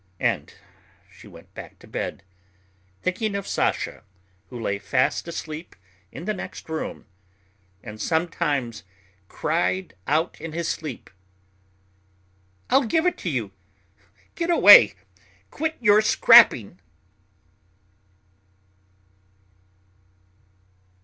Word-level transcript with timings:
And 0.19 0.51
she 1.15 1.27
went 1.27 1.53
back 1.53 1.77
to 1.77 1.85
bed, 1.87 2.23
thinking 3.03 3.35
of 3.35 3.45
Sasha 3.47 4.03
who 4.49 4.59
lay 4.59 4.79
fast 4.79 5.27
asleep 5.27 5.75
in 6.11 6.25
the 6.25 6.33
next 6.33 6.69
room 6.69 7.05
and 7.83 8.01
sometimes 8.01 8.81
cried 9.27 9.93
out 10.07 10.41
in 10.41 10.53
his 10.53 10.67
sleep: 10.67 11.11
"I'll 12.71 12.85
give 12.87 13.05
it 13.05 13.15
to 13.19 13.29
you! 13.29 13.51
Get 14.33 14.49
away! 14.49 14.95
Quit 15.51 15.77
your 15.79 16.01
scrapping!" 16.01 16.79